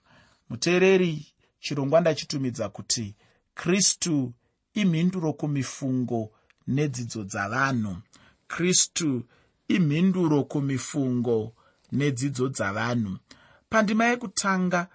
Muteereri 0.49 1.25
chirongwa 1.59 2.01
ndachitumidza 2.01 2.69
kuti 2.69 3.15
kristu 3.53 4.33
imhinduro 4.73 5.33
kumifungo 5.33 6.31
nedzidzo 6.67 7.23
dzavanhu. 7.23 7.97
Kristu 8.47 9.23
imhinduro 9.67 10.43
kumifungo 10.43 11.53
nedzidzo 11.91 12.49
dzavanhu. 12.49 13.17
Pandima 13.69 14.05
yekutanga 14.05 14.87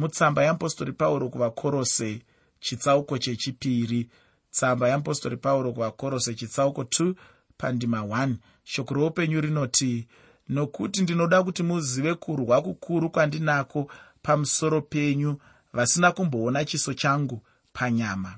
mutsamba 0.00 0.42
yeapostori 0.42 0.92
pauro 0.92 1.28
kuvakorose 1.28 2.22
chitsauko 2.60 3.18
chechipiri. 3.18 4.08
Tsamba 4.50 4.88
yeapostori 4.88 5.36
pauro 5.36 5.72
kuvakorose 5.72 6.34
chitsauko 6.34 6.82
2 6.82 7.14
pandima 7.56 8.00
1 8.00 8.34
shoko 8.64 8.94
roupenyu 8.94 9.40
rinoti 9.40 10.08
nokuti 10.48 11.02
ndinoda 11.02 11.42
kuti 11.42 11.62
muzive 11.62 12.14
kurwa 12.14 12.62
kukuru 12.62 13.10
kwandinako 13.10 13.90
pamusoro 14.22 14.80
penyu 14.80 15.36
vasina 15.72 16.12
kumboona 16.12 16.64
chiso 16.64 16.94
changu 16.94 17.42
panyama. 17.72 18.34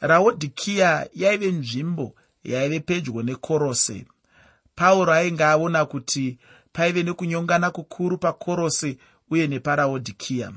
Raodhikiya 0.00 1.08
yaive 1.14 1.52
nzvimbo 1.52 2.14
yaive 2.44 2.80
pedyo 2.80 3.22
nekorose. 3.22 4.06
Pauro 4.74 5.12
ainge 5.12 5.44
aona 5.44 5.84
kuti 5.84 6.38
paive 6.72 7.02
nekunyongana 7.02 7.70
kukuru 7.70 8.18
pakorose 8.18 8.98
uye 9.30 9.46
neparaodhikiya 9.46 10.52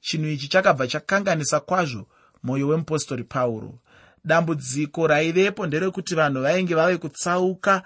chinhu 0.00 0.28
ichi 0.28 0.48
chakabva 0.48 0.86
chakanganisa 0.86 1.60
kwazvo 1.60 2.06
mwoyo 2.42 2.68
wemupostori 2.68 3.24
pauro. 3.24 3.78
Dambudziko 4.24 5.06
raivepo 5.06 5.66
nderekuti 5.66 6.14
vanhu 6.14 6.42
vainge 6.42 6.74
vave 6.74 6.96
kutsauka 6.96 7.82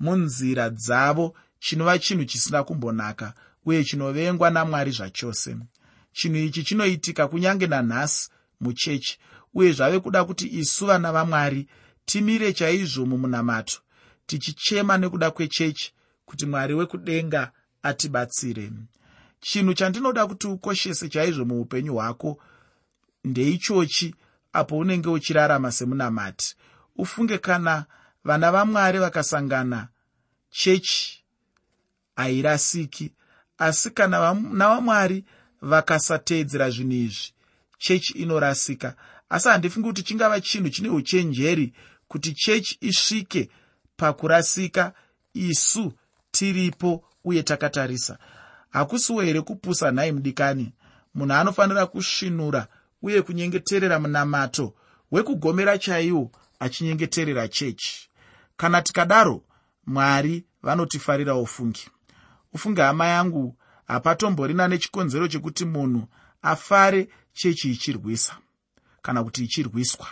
munzira 0.00 0.70
dzavo 0.70 1.34
chinova 1.58 1.98
chinhu 1.98 2.24
chisina 2.24 2.64
kumbonaka 2.64 3.34
uye 3.66 3.84
chinovengwa 3.84 4.50
namwari 4.50 4.90
zvachose. 4.90 5.56
Chinhu 6.12 6.36
ichi 6.36 6.64
chinoitika 6.64 7.28
kunyange 7.28 7.66
nanhasi 7.66 8.30
muchechi 8.60 9.18
uye 9.54 9.72
zvave 9.72 10.00
kuda 10.00 10.24
kuti 10.24 10.46
isu 10.60 10.86
vana 10.86 11.12
vamwari 11.12 11.68
timire 12.04 12.52
chaizvo 12.52 13.06
mumunamato 13.06 13.78
tichichema 14.26 14.98
nekuda 14.98 15.30
kwechechi 15.30 15.92
kuti 16.24 16.46
mwari 16.46 16.74
wekudenga 16.74 17.52
atibatsire 17.82 18.70
chinhu 19.40 19.74
chandinoda 19.74 20.26
kuti 20.26 20.46
ukoshese 20.46 21.08
chaizvo 21.08 21.44
muupenyu 21.44 21.94
hwako 21.94 22.38
ndeichochi 23.24 24.14
apo 24.52 24.78
unenge 24.78 25.08
uchirarama 25.08 25.72
semunamati. 25.72 26.56
Ufunge 26.96 27.38
kana 27.38 27.86
vana 28.24 28.52
vamwari 28.52 28.98
vakasangana 28.98 29.88
chechi 30.50 31.24
hairasiki 32.16 33.12
asi 33.58 33.90
kana 33.90 34.20
vana 34.20 34.68
vamwari 34.68 35.24
vakasateedzera 35.62 36.70
zvinhu 36.70 36.92
izvi 36.92 37.32
chechi 37.78 38.12
inorasika. 38.12 38.96
Asi 39.28 39.48
handifungi 39.48 39.88
kuti 39.88 40.02
chingava 40.02 40.40
chinhu 40.40 40.68
chine 40.70 40.88
uchenjeri 40.88 41.72
kuti 42.08 42.32
chechi 42.34 42.78
isvike 42.80 43.50
pakurasika 43.96 44.92
isu 45.34 45.92
tiripo 46.30 47.04
uye 47.24 47.42
takatarisa 47.42 48.18
hakusiwo 48.70 49.20
here 49.22 49.40
kupusa 49.40 49.90
nhai 49.90 50.12
mudikani? 50.12 50.72
Munhu 51.14 51.34
anofanira 51.34 51.86
kusvinura 51.86 52.66
uye 53.02 53.22
kunyengeterera 53.22 53.98
munamato 54.00 54.74
wekugomera 55.10 55.78
chaiwo 55.78 56.30
achinyengeterera 56.60 57.48
chechi. 57.48 58.08
Kana 58.56 58.82
tikadaro 58.82 59.42
mwari 59.86 60.44
vanotifarirawo 60.62 61.46
fungi 61.46 61.88
ufunge 62.52 62.82
hama 62.82 63.06
yangu 63.06 63.56
hapatomborina 63.86 64.68
nechikonzero 64.68 65.28
chekuti 65.28 65.64
munhu 65.64 66.08
afare 66.42 67.08
chechi 67.32 67.70
ichirwisa 67.70 68.36
kana 69.02 69.24
kuti 69.24 69.44
ichirwiswa. 69.44 70.06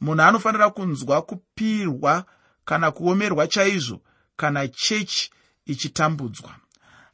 Munhu 0.00 0.22
anofanira 0.22 0.70
kunzwa 0.70 1.22
kupirwa 1.22 2.24
kana 2.64 2.90
kuomerwa 2.90 3.46
chaizvo 3.46 4.00
kana 4.36 4.68
chechi 4.68 5.30
ichitambudzwa 5.66 6.54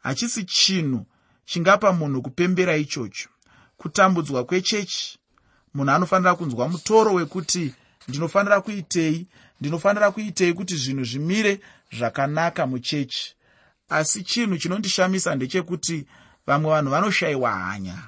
hachisi 0.05 0.45
chinhu 0.45 1.07
chingapa 1.45 1.93
munhu 1.93 2.23
kupembera 2.23 2.77
ichocho. 2.77 3.29
Kutambudzwa 3.77 4.45
kwechechi 4.45 5.19
munhu 5.75 5.91
anofanira 5.93 6.35
kunzwa 6.35 6.69
mutoro 6.69 7.15
wekuti 7.15 7.75
ndinofanira 8.09 8.61
kuitei? 8.61 9.27
Ndinofanira 9.61 10.11
kuitei 10.11 10.53
kuti 10.53 10.77
zvinhu 10.77 11.05
zvimire 11.05 11.61
zvakanaka 11.97 12.67
muchechi? 12.67 13.35
Asi 13.89 14.23
chinhu 14.25 14.57
chinondishamisa 14.59 15.35
ndechekuti 15.35 16.07
vamwe 16.47 16.71
vanhu 16.71 16.91
vanoshayiwa 16.91 17.51
hanya. 17.53 17.99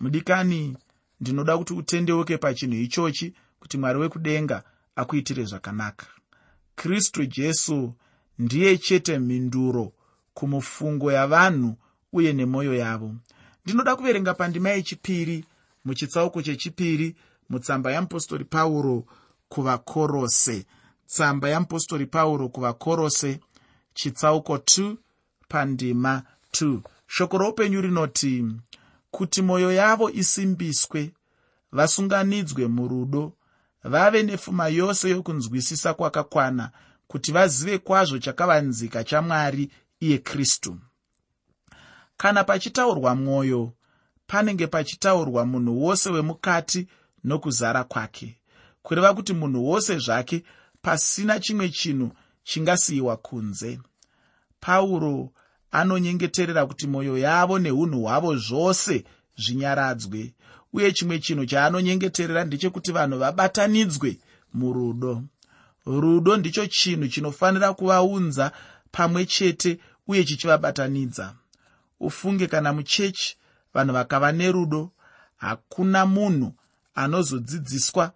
Mudikani 0.00 0.76
ndinoda 1.20 1.58
kuti 1.58 1.72
utendeuke 1.74 2.38
pachinhu 2.38 2.74
ichochi 2.76 3.34
kuti 3.60 3.78
mwari 3.78 3.98
wekudenga 3.98 4.62
akuitire 4.96 5.44
zvakanaka. 5.44 6.06
Kristu 6.76 7.26
jesu 7.26 7.94
ndiye 8.38 8.78
chete 8.78 9.18
mhinduro 9.18 9.92
kumufungo 10.38 11.12
yavanhu 11.12 11.76
uye 12.12 12.32
nemwoyo 12.32 12.74
yavo. 12.74 13.14
Ndinoda 13.64 13.96
kuverenga 13.96 14.34
pandima 14.34 14.70
yechipiri 14.70 15.44
muchitsauko 15.84 16.42
chechipiri 16.42 17.16
mutsamba 17.50 17.92
yamupostori 17.92 18.44
pauro 18.44 19.04
kuvakorose. 19.48 20.66
Tsamba 21.06 21.48
yamupostori 21.48 22.06
pauro 22.06 22.48
kuvakorose 22.48 23.40
chitsauko 23.94 24.56
2 24.56 24.96
pandima 25.48 26.22
2 26.52 26.80
shoko 27.06 27.38
roupenyu 27.38 27.80
rinoti 27.80 28.44
kuti 29.10 29.42
mwoyo 29.42 29.72
yavo 29.72 30.10
isimbiswe 30.10 31.10
vasunganidzwe 31.72 32.66
murudo 32.66 33.32
vave 33.84 34.22
nepfuma 34.22 34.68
yose 34.68 35.10
yokunzwisisa 35.10 35.94
kwakakwana 35.94 36.70
kuti 37.06 37.32
vazive 37.32 37.78
kwazvo 37.78 38.18
chakavanzika 38.18 39.04
chamwari 39.04 39.70
iye 40.00 40.18
kristu 40.18 40.78
kana 42.16 42.44
pachitaurwa 42.44 43.14
mwoyo 43.14 43.72
panenge 44.26 44.66
pachitaurwa 44.66 45.46
munhu 45.46 45.82
wose 45.84 46.10
wemukati 46.10 46.86
nokuzara 47.24 47.84
kwake. 47.84 48.38
Kureva 48.82 49.14
kuti 49.14 49.32
munhu 49.32 49.66
wose 49.68 49.98
zvake 49.98 50.44
pasina 50.82 51.40
chimwe 51.40 51.68
chinhu 51.68 52.10
chingasiyiwa 52.42 53.16
kunze. 53.16 53.80
Pauro 54.60 55.30
anonyengeterera 55.70 56.66
kuti 56.66 56.86
mwoyo 56.86 57.18
yavo 57.18 57.58
neunhu 57.58 58.00
hwavo 58.02 58.36
zvose 58.36 59.04
zvinyaradzwe 59.36 60.34
uye 60.72 60.92
chimwe 60.92 61.18
chinhu 61.18 61.46
chaanonyengeterera 61.46 62.44
ndechekuti 62.44 62.92
vanhu 62.92 63.18
vabatanidzwe 63.18 64.18
murudo. 64.54 65.22
Rudo 65.86 66.36
ndicho 66.36 66.66
chinhu 66.66 67.08
chinofanira 67.08 67.72
kuvaunza 67.74 68.52
pamwe 68.92 69.26
chete 69.26 69.78
uye 70.08 70.24
chichivabatanidza. 70.24 71.34
Ufunge 72.00 72.46
kana 72.46 72.72
muchechi 72.72 73.36
vanhu 73.74 73.92
vakava 73.92 74.32
nerudo 74.32 74.90
hakuna 75.36 76.06
munhu 76.06 76.54
anozodzidziswa 76.94 78.12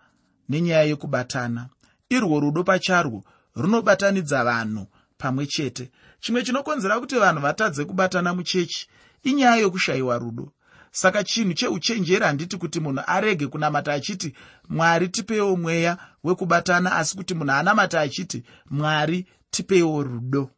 nenyaya 0.49 0.83
yekubatana. 0.83 1.69
Irwo 2.09 2.41
rudo 2.41 2.65
pacharwo 2.65 3.25
runobatanidza 3.57 4.45
vanhu 4.45 4.87
pamwe 5.19 5.47
chete. 5.47 5.91
Chimwe 6.21 6.43
chinokonzera 6.43 7.01
kuti 7.01 7.15
vanhu 7.19 7.41
vatadze 7.43 7.85
kubatana 7.85 8.35
muchechi 8.35 8.89
inyaya 9.23 9.57
yokushayiwa 9.57 10.19
rudo. 10.19 10.53
Saka 10.91 11.25
chinhu 11.25 11.55
cheuchenjeri 11.55 12.25
handiti 12.25 12.57
kuti 12.57 12.81
munhu 12.81 13.03
arege 13.07 13.47
kunamata 13.47 13.93
achiti 13.93 14.35
mwari 14.69 15.09
tipeiwo 15.09 15.57
mweya 15.57 15.99
wekubatana 16.25 16.93
asi 16.97 17.17
kuti 17.17 17.35
munhu 17.35 17.53
anamata 17.53 18.01
achiti 18.01 18.43
mwari 18.71 19.27
tipeiwo 19.51 20.03
rudo 20.03 20.51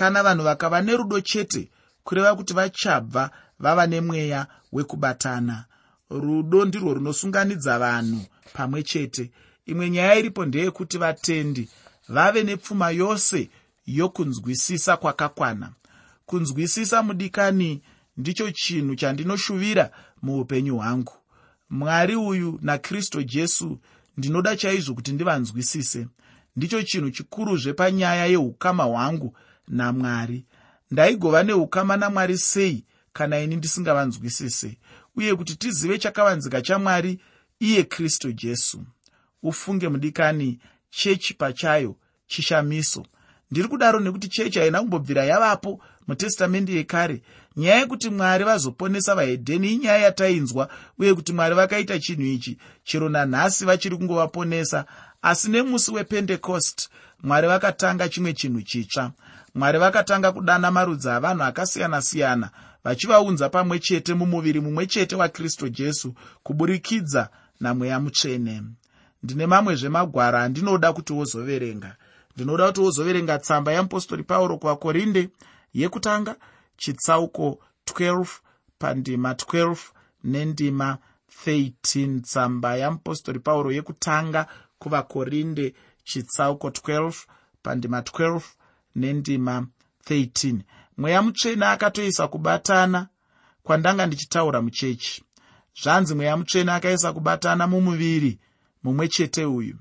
kana 0.00 0.22
vanhu 0.22 0.44
vakava 0.44 0.80
nerudo 0.82 1.20
chete 1.20 1.68
kureva 2.04 2.36
kuti 2.36 2.54
vachabva 2.54 3.30
vava 3.58 3.86
nemweya 3.86 4.46
wekubatana. 4.72 5.64
Rudo 6.10 6.64
ndirwo 6.64 6.94
runosunganidza 6.94 7.78
vanhu 7.78 8.20
pamwe 8.52 8.82
chete. 8.82 9.30
Imwe 9.66 9.90
nyaya 9.90 10.14
iripo 10.18 10.44
ndeyekuti 10.46 10.98
vatendi 10.98 11.68
vave 12.08 12.42
nepfuma 12.42 12.90
yose 12.90 13.50
yokunzwisisa 13.86 14.96
kwakakwana. 14.96 15.72
Kunzwisisa 16.26 17.02
mudikani 17.02 17.82
ndicho 18.16 18.50
chinhu 18.50 18.94
chandinoshuvira 18.96 19.90
muupenyu 20.22 20.76
hwangu. 20.76 21.12
Mwari 21.70 22.16
uyu 22.16 22.58
nakristu 22.62 23.22
jesu 23.22 23.78
ndinoda 24.16 24.56
chaizvo 24.56 24.94
kuti 24.94 25.12
ndivanzwisise. 25.12 26.06
Ndicho 26.56 26.82
chinhu 26.82 27.10
chikuruzve 27.10 27.72
panyaya 27.72 28.26
yeukama 28.26 28.84
hwangu 28.84 29.36
namwari. 29.70 30.44
Ndaigova 30.90 31.42
neukama 31.42 31.96
namwari 31.96 32.38
sei 32.38 32.84
kana 33.12 33.40
ini 33.40 33.56
ndisingavanzwisise 33.56 34.78
uye 35.16 35.34
kuti 35.34 35.56
tizive 35.56 35.98
chakavanzika 35.98 36.62
chamwari 36.62 37.20
iye 37.60 37.82
kristu 37.82 38.32
jesu. 38.32 38.82
Ufunge 39.42 39.88
mudikani 39.88 40.58
chechi 40.90 41.34
pachayo 41.34 41.96
chishamiso. 42.26 43.06
Ndiri 43.50 43.68
kudaro 43.68 44.00
nekuti 44.00 44.28
chechi 44.28 44.58
haina 44.58 44.80
kumbobvira 44.80 45.24
yavapo 45.24 45.80
mutestamende 46.08 46.72
yekare. 46.72 47.22
Nyaya 47.56 47.78
yekuti 47.78 48.10
mwari 48.10 48.44
vazoponesa 48.44 49.14
vahedheni 49.14 49.72
inyaya 49.72 49.98
yatainzwa 49.98 50.68
uye 50.98 51.14
kuti 51.14 51.32
mwari 51.32 51.54
vakaita 51.54 51.98
chinhu 51.98 52.22
ichi 52.22 52.58
chero 52.84 53.08
nanhasi 53.08 53.64
vachiri 53.64 53.96
kungovaponesa. 53.96 54.84
Asi 55.22 55.50
nemusi 55.50 55.90
wependecost 55.92 56.88
mwari 57.22 57.48
vakatanga 57.48 58.08
chimwe 58.08 58.32
chinhu 58.32 58.62
chitsva 58.62 59.12
mwari 59.54 59.78
vakatanga 59.78 60.32
kudana 60.32 60.70
marudzi 60.70 61.10
avanhu 61.10 61.42
akasiyana-siyana 61.44 62.50
vachivaunza 62.84 63.48
pamwe 63.48 63.78
chete 63.78 64.14
mumuviri 64.14 64.60
mumwe 64.60 64.86
chete 64.86 65.16
wakristu 65.16 65.68
jesu 65.68 66.14
kuburikidza 66.42 67.28
namweya 67.60 68.00
mutsvene. 68.00 68.62
Ndine 69.22 69.46
mamwezvemagwara 69.46 70.42
andinoda 70.42 70.92
kuti 70.92 71.12
wozoverenga. 71.12 71.96
Ndinoda 72.36 72.66
kuti 72.66 72.80
wozoverenga 72.80 73.38
tsamba 73.38 73.72
yamupostori 73.72 74.22
pauro 74.22 74.58
kuvakorinde 74.58 75.28
yekutanga 75.74 76.36
chitsauko 76.76 77.58
12 77.86 78.26
pandima 78.78 79.32
12 79.32 79.76
nendima 80.24 80.98
13 81.46 82.20
tsamba 82.20 82.76
yamupostori 82.76 83.38
pauro 83.40 83.72
yekutanga 83.72 84.46
kuvakorinde 84.78 85.74
chitsauko 86.04 86.68
12 86.68 87.12
pandima 87.62 88.00
12 88.00 88.40
nendima 88.96 89.66
13 90.10 90.58
mweya 90.96 91.22
mutsvene 91.22 91.66
akatoisa 91.66 92.28
kubatana 92.28 93.08
kwandanga 93.62 94.06
ndichitaura 94.06 94.62
muchechi. 94.62 95.24
Zvanzi 95.82 96.14
mweya 96.14 96.36
mutsvene 96.36 96.72
akaisa 96.72 97.12
kubatana 97.12 97.66
mumuviri 97.66 98.38
mumwe 98.82 99.08
chete 99.08 99.44
uyu. 99.44 99.76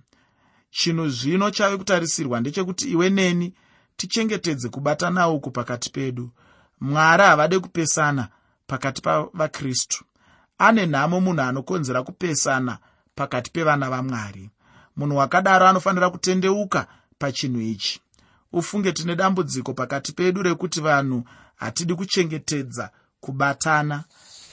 Chinhu 0.71 1.09
zvino 1.09 1.51
chave 1.51 1.77
kutarisirwa 1.77 2.39
ndechekuti 2.39 2.89
iwe 2.91 3.09
neni 3.09 3.53
tichengetedze 3.97 4.69
kubatana 4.69 5.29
uku 5.29 5.51
pakati 5.51 5.89
pedu. 5.89 6.29
Mwari 6.81 7.23
havade 7.23 7.59
kupesana 7.59 8.27
pakati 8.67 9.01
pavakristu 9.01 10.05
ane 10.57 10.85
nhamo 10.85 11.21
munhu 11.21 11.41
anokonzera 11.41 12.03
kupesana 12.03 12.77
pakati 13.15 13.51
pevana 13.51 13.89
vamwari. 13.89 14.49
Munhu 14.95 15.17
wakadaro 15.17 15.67
anofanira 15.67 16.09
kutendeuka 16.09 16.87
pachinhu 17.19 17.61
ichi 17.61 18.01
ufunge 18.53 18.91
tine 18.91 19.15
dambudziko 19.15 19.73
pakati 19.73 20.11
pedu 20.13 20.41
rekuti 20.43 20.81
vanhu 20.81 21.23
hatidi 21.55 21.95
kuchengetedza 21.95 22.89
kubatana. 23.19 24.03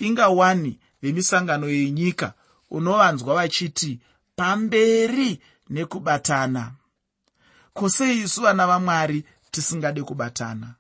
Ingawani 0.00 0.78
vemisangano 1.02 1.68
yenyika 1.68 2.32
unovanzwa 2.70 3.34
vachiti 3.34 4.00
pamberi 4.36 5.40
nekubatana. 5.70 6.72
Kwosei 7.72 8.20
isu 8.20 8.40
vana 8.42 8.66
vamwari 8.66 9.24
tisingade 9.50 10.02
kubatana? 10.02 10.74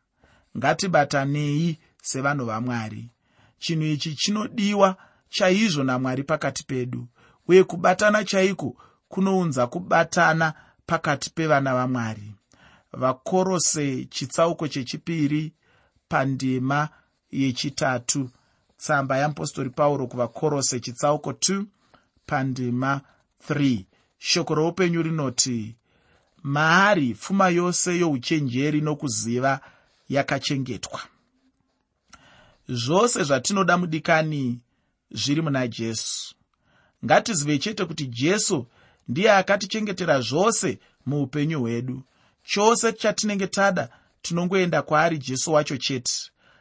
Ngatibatanei 0.58 1.78
sevanhu 2.02 2.44
vamwari. 2.46 3.10
Chinhu 3.58 3.84
ichi 3.84 4.14
chinodiwa 4.14 4.96
chaizvo 5.28 5.84
namwari 5.84 6.22
pakati 6.22 6.64
pedu 6.64 7.08
uye 7.48 7.64
kubatana 7.64 8.24
chaiko 8.24 8.76
kunounza 9.08 9.66
kubatana 9.66 10.54
pakati 10.86 11.30
pevana 11.30 11.74
vamwari 11.74 12.34
vakorose 12.96 14.04
chitsauko 14.04 14.68
chechipiri 14.68 15.52
pandima 16.08 16.88
yechitatu. 17.30 18.30
Tsamba 18.76 19.16
yamupostori 19.16 19.70
pauro 19.70 20.06
kuvakorose 20.06 20.80
chitsauko 20.80 21.30
2 21.30 21.64
pandima 22.26 23.00
3 23.48 23.84
shoko 24.18 24.54
roupenyu 24.54 25.02
rinoti 25.02 25.76
maari 26.42 27.14
pfuma 27.14 27.48
yose 27.48 27.98
youchenjeri 27.98 28.80
nokuziva 28.80 29.60
yakachengetwa. 30.08 31.00
Zvose 32.68 33.24
zvatinoda 33.24 33.78
mudikani 33.78 34.60
zviri 35.10 35.42
muna 35.42 35.68
jesu. 35.68 36.34
Ngatizive 37.04 37.58
chete 37.58 37.84
kuti 37.84 38.06
jesu 38.06 38.66
ndiye 39.08 39.32
akatichengetera 39.32 40.20
zvose 40.20 40.78
muupenyu 41.06 41.60
hwedu 41.60 42.02
chose 42.46 42.92
chatinenge 42.92 43.46
tada 43.46 43.88
tinongoenda 44.22 44.82
kwaari 44.82 45.18
jesu 45.18 45.52
wacho 45.52 45.76
chete. 45.76 46.12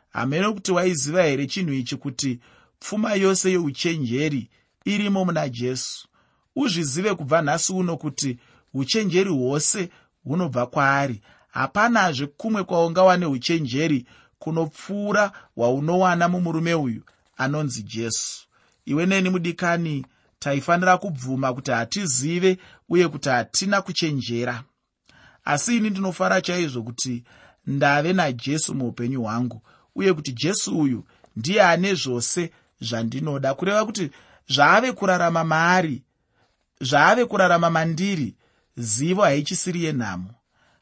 Hamene 0.10 0.52
kuti 0.54 0.72
waiziva 0.72 1.24
here 1.24 1.48
chinhu 1.48 1.74
ichi 1.74 1.96
kuti 1.96 2.40
pfuma 2.80 3.14
yose 3.14 3.52
youchenjeri 3.52 4.50
irimo 4.86 5.26
muna 5.26 5.50
jesu? 5.50 6.08
Uzvizive 6.56 7.16
kubva 7.16 7.42
nhasi 7.42 7.74
uno 7.74 7.98
kuti 7.98 8.38
uchenjeri 8.74 9.30
hwose 9.30 9.90
hunobva 10.24 10.66
kwaari. 10.68 11.22
Hapanazve 11.48 12.28
kumwe 12.28 12.64
kwaungawane 12.64 13.26
uchenjeri 13.26 14.06
kunopfuura 14.40 15.32
hwaunowana 15.56 16.28
mumurume 16.30 16.74
uyu 16.74 17.02
anonzi 17.38 17.84
jesu. 17.84 18.48
Iwe 18.86 19.06
neni 19.06 19.30
mudikani 19.30 20.06
taifanira 20.40 20.98
kubvuma 20.98 21.54
kuti 21.54 21.72
hatizive 21.72 22.58
uye 22.90 23.08
kuti 23.08 23.30
hatina 23.30 23.82
kuchenjera 23.82 24.64
asi 25.46 25.78
ini 25.78 25.90
ndinofara 25.90 26.42
chaizvo 26.42 26.84
kuti 26.84 27.24
ndave 27.68 28.14
najesu 28.14 28.76
muupenyu 28.76 29.22
hwangu 29.22 29.62
uye 29.96 30.14
kuti 30.14 30.32
jesu 30.34 30.80
uyu 30.80 31.06
ndiye 31.36 31.64
ane 31.64 31.94
zvose 31.94 32.52
zvandinoda. 32.82 33.54
Kureva 33.54 33.86
kuti 33.86 34.12
zvaave 34.48 34.92
kurarama 34.92 35.44
maari 35.44 36.04
zvaave 36.82 37.26
kurarama 37.26 37.70
mandiri 37.70 38.36
zivo 38.78 39.22
haichisiri 39.22 39.84
yenhamo. 39.84 40.34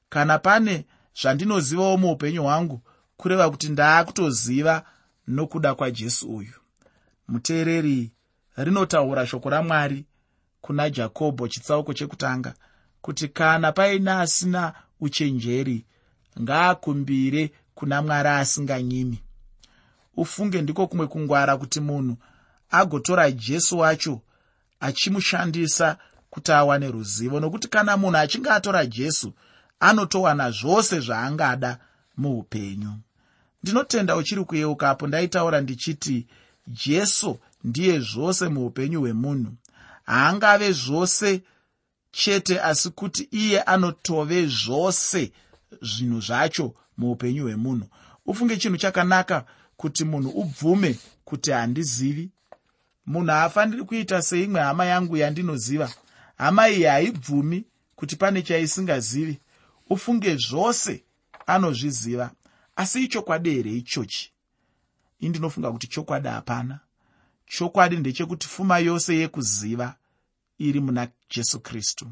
Kana 0.09 0.39
pane 0.39 0.85
zvandinozivawo 1.21 1.97
muupenyu 1.97 2.43
hwangu 2.43 2.81
kureva 3.17 3.49
kuti 3.49 3.69
ndaakutoziva 3.69 4.85
nokuda 5.27 5.75
kwajesu 5.75 6.35
uyu. 6.35 6.53
Muteereri 7.27 8.11
rinotaura 8.57 9.27
shoko 9.27 9.49
ramwari 9.49 10.05
kuna 10.61 10.89
jakobho 10.89 11.47
chitsauko 11.47 11.93
chekutanga 11.93 12.53
kuti 13.03 13.27
kana 13.27 13.71
paine 13.71 14.11
asina 14.11 14.73
uchenjeri 14.99 15.85
ngaakumbire 16.41 17.51
kuna 17.75 18.01
mwari 18.01 18.29
asinganyimi 18.29 19.19
ufunge 20.17 20.61
ndiko 20.61 20.87
kumwe 20.87 21.07
kungwara 21.07 21.57
kuti 21.57 21.79
munhu 21.79 22.17
agotora 22.71 23.31
jesu 23.31 23.77
wacho 23.79 24.21
achimushandisa 24.79 25.97
kuti 26.29 26.51
awane 26.51 26.91
ruzivo 26.91 27.39
nokuti 27.39 27.67
kana 27.67 27.97
munhu 27.97 28.17
achinge 28.17 28.49
atora 28.49 28.85
jesu 28.85 29.33
anotowana 29.79 30.51
zvose 30.51 30.99
zvaangada 30.99 31.77
muupenyu. 32.17 32.93
Ndinotenda 33.63 34.15
uchiri 34.15 34.43
kuyeukapo 34.43 35.07
ndaitaura 35.07 35.61
ndichiti 35.61 36.27
jesu 36.67 37.39
ndiye 37.63 37.99
zvose 37.99 38.49
muupenyu 38.49 38.99
hwemunhu. 38.99 39.51
Haangave 40.05 40.71
zvose 40.71 41.41
chete 42.13 42.61
asi 42.61 42.89
kuti 42.89 43.27
iye 43.31 43.61
anotove 43.61 44.47
zvose 44.47 45.31
zvinhu 45.81 46.21
zvacho 46.21 46.75
muupenyu 46.97 47.43
hwemunhu. 47.43 47.87
Ufunge 48.25 48.57
chinhu 48.57 48.77
chakanaka 48.77 49.45
kuti 49.77 50.05
munhu 50.05 50.29
ubvume 50.29 50.99
kuti 51.25 51.51
handizivi. 51.51 52.29
Munhu 53.05 53.31
haafaniri 53.31 53.83
kuita 53.83 54.21
seimwe 54.21 54.61
hama 54.61 54.85
yangu 54.85 55.17
yandinoziva. 55.17 55.93
Hama 56.37 56.69
iyi 56.69 56.83
haibvumi 56.83 57.65
kuti 57.95 58.15
pane 58.15 58.41
chaisingazivi. 58.41 59.39
Ufunge 59.89 60.35
zvose 60.35 61.03
anozviziva 61.47 62.31
asi 62.75 63.03
ichokwadi 63.03 63.49
here 63.51 63.71
ichochi? 63.71 64.31
Indinofunga 65.19 65.71
kuti 65.71 65.87
chokwadi 65.87 66.27
hapana. 66.27 66.79
Chokwadi 67.45 67.97
ndechekuti 67.97 68.47
pfuma 68.47 68.79
yose 68.79 69.15
yekuziva 69.15 69.95
iri 70.67 70.79
muna 70.79 71.07
jesu 71.29 71.59
kristu. 71.59 72.05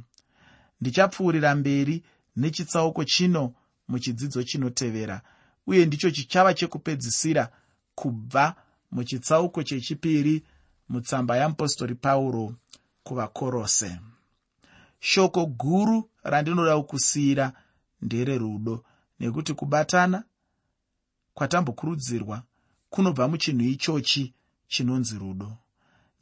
Ndichapfuurira 0.81 1.55
mberi 1.55 2.03
nechitsauko 2.35 3.03
chino 3.03 3.53
muchidzidzo 3.87 4.43
chinotevera 4.43 5.21
uye 5.67 5.85
ndicho 5.85 6.11
chichava 6.11 6.53
chekupedzisira 6.53 7.51
kubva 7.95 8.55
muchitsauko 8.91 9.63
chechipiri 9.63 10.43
mutsamba 10.89 11.37
yamupostori 11.37 11.95
pauro 11.95 12.55
kuvakorose. 13.03 13.99
Shoko 14.99 15.45
guru 15.45 16.09
randinoda 16.23 16.77
kukusiyira 16.77 17.53
ndererudo 18.01 18.83
nekuti 19.19 19.53
kubatana 19.53 20.23
kwatambokurudzirwa 21.33 22.43
kunobva 22.89 23.27
muchinhu 23.27 23.63
ichochi 23.63 24.33
chinonzi 24.67 25.17
rudo. 25.17 25.57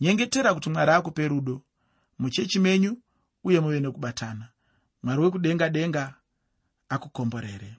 Nyengetera 0.01 0.53
kuti 0.53 0.69
mwari 0.69 0.91
akupe 0.91 1.27
rudo 1.27 1.61
muchechi 2.19 2.59
menyu 2.59 2.91
uye 3.43 3.59
muve 3.59 3.79
nekubatana 3.79 4.45
mwari 5.03 5.21
wekudenga 5.21 5.69
denga 5.69 6.03
akukomborere 6.89 7.77